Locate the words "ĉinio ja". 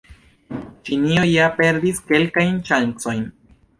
0.87-1.49